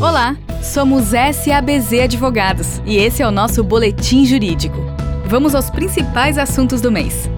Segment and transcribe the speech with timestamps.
[0.00, 4.78] Olá, somos SABZ Advogados e esse é o nosso Boletim Jurídico.
[5.26, 7.28] Vamos aos principais assuntos do mês.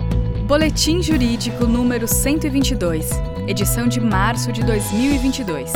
[0.46, 3.10] Boletim Jurídico número 122,
[3.48, 5.72] edição de março de 2022.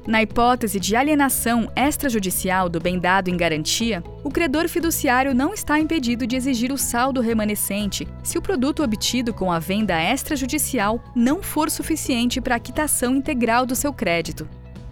[0.06, 5.80] Na hipótese de alienação extrajudicial do bem dado em garantia, o credor fiduciário não está
[5.80, 11.42] impedido de exigir o saldo remanescente se o produto obtido com a venda extrajudicial não
[11.42, 14.46] for suficiente para a quitação integral do seu crédito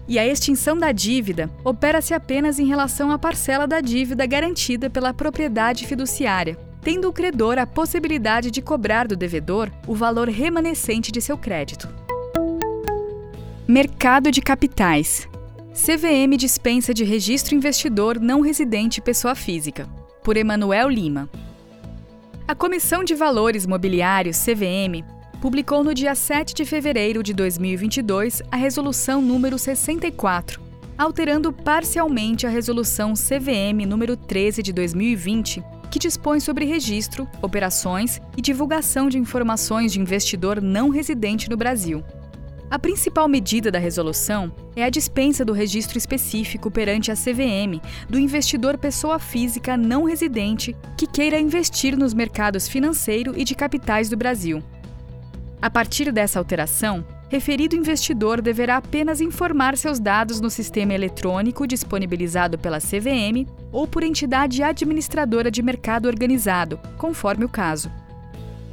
[0.08, 5.14] e a extinção da dívida opera-se apenas em relação à parcela da dívida garantida pela
[5.14, 11.20] propriedade fiduciária, tendo o credor a possibilidade de cobrar do devedor o valor remanescente de
[11.20, 11.88] seu crédito.
[13.66, 15.28] Mercado de capitais.
[15.72, 19.88] CVM dispensa de registro investidor não residente pessoa física.
[20.22, 21.30] Por Emanuel Lima.
[22.46, 25.02] A Comissão de Valores Mobiliários CVM
[25.42, 30.60] publicou no dia 7 de fevereiro de 2022 a Resolução número 64,
[30.96, 38.40] alterando parcialmente a Resolução CVM número 13 de 2020, que dispõe sobre registro, operações e
[38.40, 42.04] divulgação de informações de investidor não residente no Brasil.
[42.70, 48.16] A principal medida da resolução é a dispensa do registro específico perante a CVM do
[48.16, 54.16] investidor pessoa física não residente que queira investir nos mercados financeiro e de capitais do
[54.16, 54.62] Brasil.
[55.62, 62.58] A partir dessa alteração, referido investidor deverá apenas informar seus dados no sistema eletrônico disponibilizado
[62.58, 67.92] pela CVM ou por entidade administradora de mercado organizado, conforme o caso.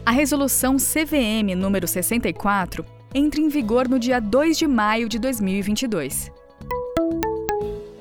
[0.03, 2.83] A resolução CVM número 64
[3.13, 6.31] entra em vigor no dia 2 de maio de 2022.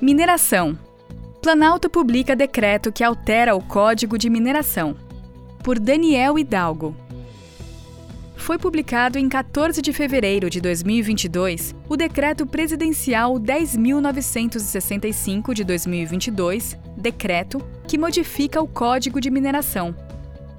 [0.00, 0.78] Mineração.
[1.43, 4.97] Planalto publica decreto que altera o Código de Mineração.
[5.62, 6.97] Por Daniel Hidalgo
[8.38, 17.60] foi publicado em 14 de fevereiro de 2022 o Decreto Presidencial 10.965 de 2022, decreto
[17.87, 19.94] que modifica o Código de Mineração.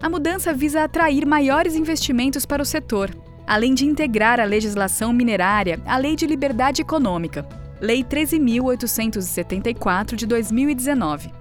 [0.02, 3.10] A mudança visa atrair maiores investimentos para o setor,
[3.48, 7.46] além de integrar a legislação minerária à Lei de Liberdade Econômica,
[7.82, 11.32] Lei 13.874 de 2019.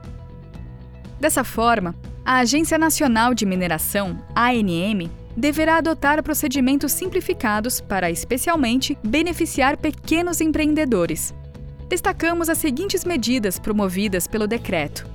[1.20, 9.76] Dessa forma, a Agência Nacional de Mineração, ANM, deverá adotar procedimentos simplificados para, especialmente, beneficiar
[9.76, 11.32] pequenos empreendedores.
[11.88, 15.06] Destacamos as seguintes medidas promovidas pelo decreto: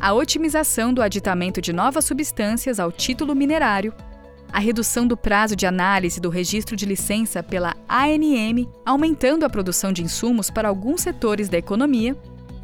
[0.00, 3.92] a otimização do aditamento de novas substâncias ao título minerário,
[4.52, 9.92] a redução do prazo de análise do registro de licença pela ANM, aumentando a produção
[9.92, 12.16] de insumos para alguns setores da economia,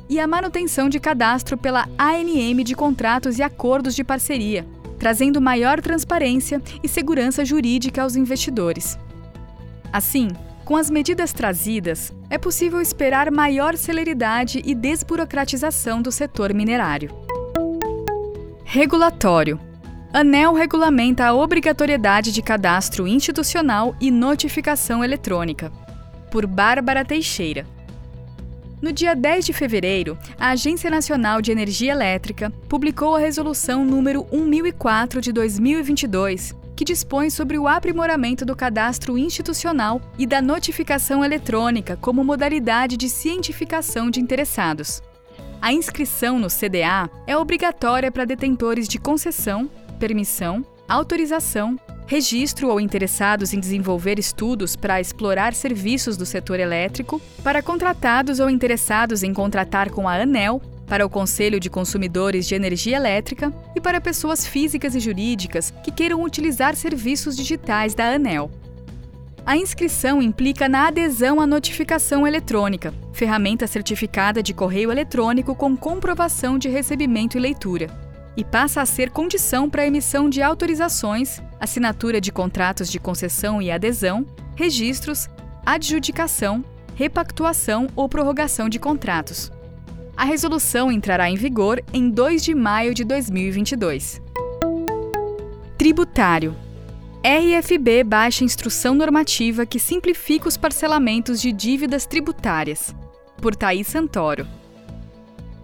[0.09, 4.65] e a manutenção de cadastro pela ANM de contratos e acordos de parceria,
[4.99, 8.99] trazendo maior transparência e segurança jurídica aos investidores.
[9.93, 10.29] Assim,
[10.65, 17.11] com as medidas trazidas, é possível esperar maior celeridade e desburocratização do setor minerário.
[18.65, 19.59] Regulatório.
[20.13, 25.73] ANEL regulamenta a obrigatoriedade de cadastro institucional e notificação eletrônica.
[26.31, 27.67] Por Bárbara Teixeira.
[28.81, 34.25] No dia 10 de fevereiro, a Agência Nacional de Energia Elétrica publicou a Resolução número
[34.31, 41.97] 1004 de 2022, que dispõe sobre o aprimoramento do cadastro institucional e da notificação eletrônica
[41.97, 45.03] como modalidade de cientificação de interessados.
[45.61, 49.69] A inscrição no CDA é obrigatória para detentores de concessão,
[49.99, 51.77] permissão, autorização
[52.09, 58.49] registro ou interessados em desenvolver estudos para explorar serviços do setor elétrico, para contratados ou
[58.49, 63.81] interessados em contratar com a ANEL, para o Conselho de Consumidores de Energia Elétrica e
[63.81, 68.51] para pessoas físicas e jurídicas que queiram utilizar serviços digitais da ANEL.
[69.45, 76.59] A inscrição implica na adesão à notificação eletrônica, ferramenta certificada de correio eletrônico com comprovação
[76.59, 78.08] de recebimento e leitura
[78.39, 83.61] e passa a ser condição para a emissão de autorizações, assinatura de contratos de concessão
[83.61, 84.25] e adesão,
[84.55, 85.29] registros,
[85.67, 86.65] adjudicação,
[86.95, 89.51] repactuação ou prorrogação de contratos.
[90.17, 94.23] A resolução entrará em vigor em 2 de maio de 2022.
[95.77, 96.57] Tributário.
[97.25, 102.95] RFB baixa instrução normativa que simplifica os parcelamentos de dívidas tributárias.
[103.43, 104.47] Por Thaís Santoro.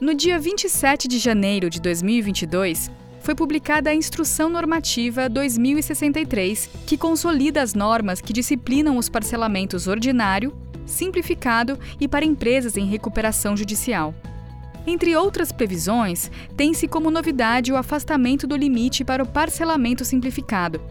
[0.05, 2.91] No dia 27 de janeiro de 2022,
[3.21, 10.55] foi publicada a Instrução Normativa 2063, que consolida as normas que disciplinam os parcelamentos ordinário,
[10.85, 14.15] simplificado e para empresas em recuperação judicial.
[14.87, 20.83] Entre outras previsões, tem-se como novidade o afastamento do limite para o parcelamento simplificado.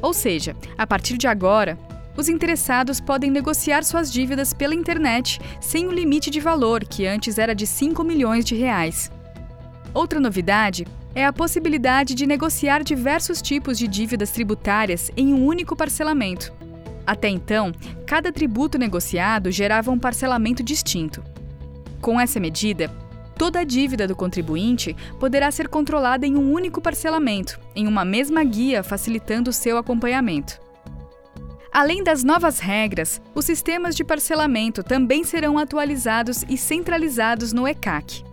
[0.00, 1.76] Ou seja, a partir de agora,
[2.20, 7.38] os interessados podem negociar suas dívidas pela internet sem o limite de valor, que antes
[7.38, 9.10] era de 5 milhões de reais.
[9.94, 15.74] Outra novidade é a possibilidade de negociar diversos tipos de dívidas tributárias em um único
[15.74, 16.52] parcelamento.
[17.06, 17.72] Até então,
[18.06, 21.24] cada tributo negociado gerava um parcelamento distinto.
[22.02, 22.90] Com essa medida,
[23.34, 28.44] toda a dívida do contribuinte poderá ser controlada em um único parcelamento, em uma mesma
[28.44, 30.69] guia, facilitando o seu acompanhamento.
[31.72, 38.24] Além das novas regras, os sistemas de parcelamento também serão atualizados e centralizados no ECAC.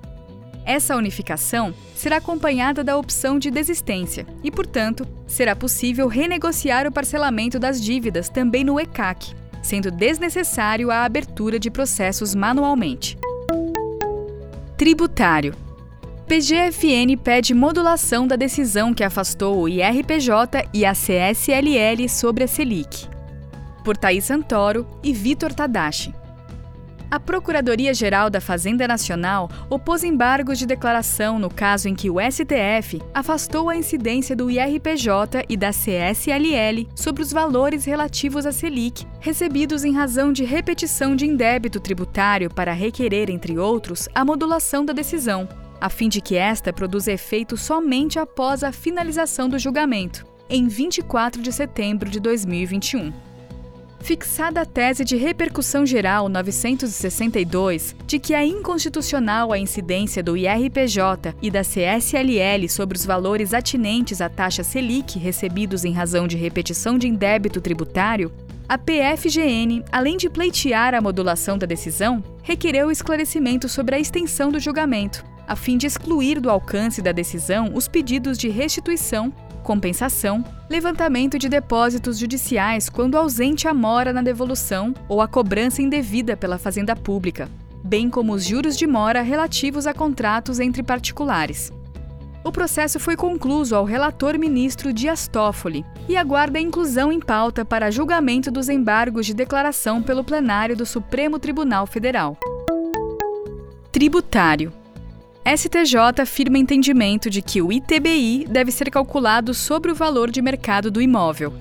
[0.66, 7.60] Essa unificação será acompanhada da opção de desistência e, portanto, será possível renegociar o parcelamento
[7.60, 13.18] das dívidas também no ECAC, sendo desnecessário a abertura de processos manualmente.
[14.78, 15.54] Tributário.
[16.28, 23.17] PGFN pede modulação da decisão que afastou o IRPJ e a CSLL sobre a Selic.
[23.88, 26.13] Por Thaís Santoro e Vitor Tadashi.
[27.10, 33.01] A Procuradoria-Geral da Fazenda Nacional opôs embargos de declaração no caso em que o STF
[33.13, 39.86] afastou a incidência do IRPJ e da CSLL sobre os valores relativos à Selic, recebidos
[39.86, 45.48] em razão de repetição de indébito tributário para requerer, entre outros, a modulação da decisão,
[45.80, 51.42] a fim de que esta produza efeito somente após a finalização do julgamento, em 24
[51.42, 53.26] de setembro de 2021.
[53.99, 61.35] Fixada a tese de repercussão geral 962 de que é inconstitucional a incidência do IRPJ
[61.41, 66.97] e da CSLL sobre os valores atinentes à taxa Selic recebidos em razão de repetição
[66.97, 68.31] de indébito tributário,
[68.69, 74.59] a PFGN, além de pleitear a modulação da decisão, requereu esclarecimento sobre a extensão do
[74.59, 79.33] julgamento, a fim de excluir do alcance da decisão os pedidos de restituição
[79.68, 86.38] compensação, levantamento de depósitos judiciais quando ausente a mora na devolução ou a cobrança indevida
[86.38, 87.50] pela Fazenda Pública,
[87.84, 91.69] bem como os juros de mora relativos a contratos entre particulares.
[92.46, 97.92] O processo foi concluído ao relator ministro Dias Toffoli e aguarda inclusão em pauta para
[97.92, 102.38] julgamento dos embargos de declaração pelo plenário do Supremo Tribunal Federal.
[103.92, 104.72] Tributário
[105.55, 110.91] STJ afirma entendimento de que o ITBI deve ser calculado sobre o valor de mercado
[110.91, 111.53] do imóvel,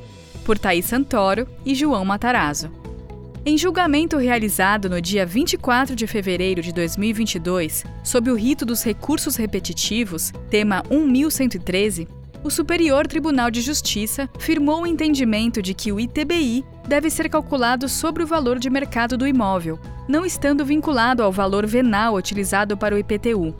[0.44, 2.68] por Thaís Santoro e João Matarazzo.
[3.44, 9.36] Em julgamento realizado no dia 24 de fevereiro de 2022, sob o rito dos recursos
[9.36, 12.08] repetitivos, tema 1113,
[12.42, 17.88] o Superior Tribunal de Justiça firmou o entendimento de que o ITBI deve ser calculado
[17.88, 19.78] sobre o valor de mercado do imóvel,
[20.08, 23.55] não estando vinculado ao valor venal utilizado para o IPTU.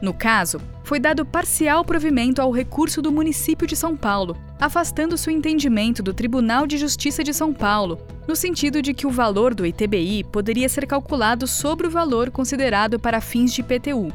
[0.00, 5.32] No caso, foi dado parcial provimento ao recurso do município de São Paulo, afastando-se o
[5.32, 7.98] entendimento do Tribunal de Justiça de São Paulo,
[8.28, 12.98] no sentido de que o valor do ITBI poderia ser calculado sobre o valor considerado
[12.98, 14.12] para fins de IPTU.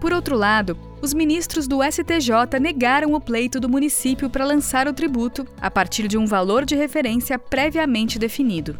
[0.00, 4.92] Por outro lado, os ministros do STJ negaram o pleito do município para lançar o
[4.92, 8.78] tributo a partir de um valor de referência previamente definido.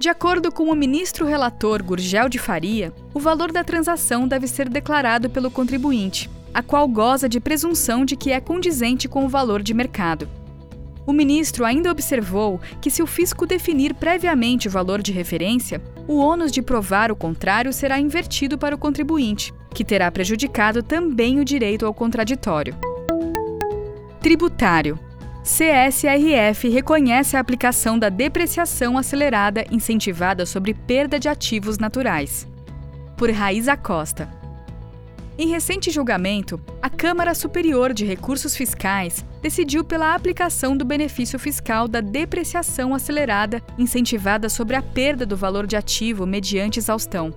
[0.00, 4.68] De acordo com o ministro relator Gurgel de Faria, o valor da transação deve ser
[4.68, 9.60] declarado pelo contribuinte, a qual goza de presunção de que é condizente com o valor
[9.60, 10.28] de mercado.
[11.04, 16.18] O ministro ainda observou que, se o fisco definir previamente o valor de referência, o
[16.18, 21.44] ônus de provar o contrário será invertido para o contribuinte, que terá prejudicado também o
[21.44, 22.76] direito ao contraditório.
[24.20, 24.96] Tributário
[25.48, 32.46] CSRF reconhece a aplicação da depreciação acelerada incentivada sobre perda de ativos naturais.
[33.16, 34.28] Por Raiza Costa.
[35.38, 41.88] Em recente julgamento, a Câmara Superior de Recursos Fiscais decidiu pela aplicação do benefício fiscal
[41.88, 47.34] da depreciação acelerada incentivada sobre a perda do valor de ativo mediante exaustão.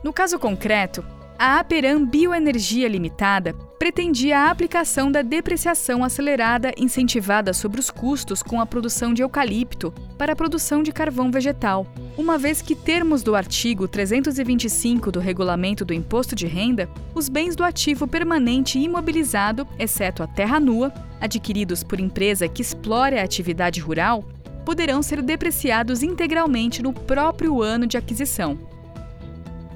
[0.00, 1.04] No caso concreto,
[1.36, 8.60] a Aperam Bioenergia Limitada pretendia a aplicação da depreciação acelerada incentivada sobre os custos com
[8.60, 11.86] a produção de eucalipto para a produção de carvão vegetal,
[12.18, 17.54] uma vez que termos do artigo 325 do Regulamento do Imposto de Renda, os bens
[17.54, 23.78] do ativo permanente imobilizado, exceto a terra nua, adquiridos por empresa que explore a atividade
[23.78, 24.24] rural,
[24.64, 28.58] poderão ser depreciados integralmente no próprio ano de aquisição.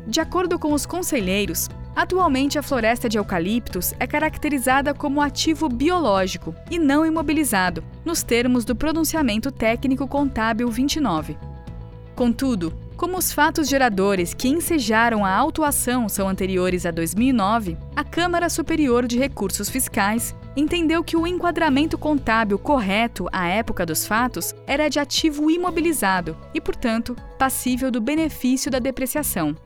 [0.04, 6.54] De acordo com os conselheiros, atualmente a floresta de eucaliptos é caracterizada como ativo biológico
[6.70, 11.36] e não imobilizado, nos termos do pronunciamento técnico contábil 29.
[12.14, 18.50] Contudo, como os fatos geradores que ensejaram a autuação são anteriores a 2009, a Câmara
[18.50, 24.88] Superior de Recursos Fiscais entendeu que o enquadramento contábil correto à época dos fatos era
[24.88, 29.56] de ativo imobilizado e, portanto, passível do benefício da depreciação.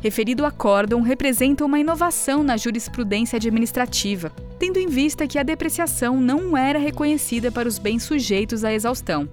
[0.00, 6.56] Referido acórdão representa uma inovação na jurisprudência administrativa, tendo em vista que a depreciação não
[6.56, 9.28] era reconhecida para os bens sujeitos à exaustão.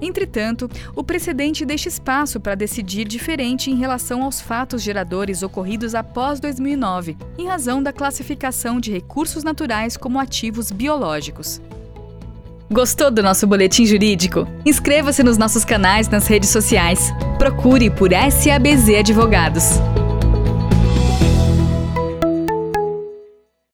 [0.00, 6.40] Entretanto, o precedente deixa espaço para decidir diferente em relação aos fatos geradores ocorridos após
[6.40, 11.60] 2009, em razão da classificação de recursos naturais como ativos biológicos.
[12.72, 14.48] Gostou do nosso boletim jurídico?
[14.64, 17.12] Inscreva-se nos nossos canais nas redes sociais.
[17.38, 19.93] Procure por SABZ Advogados.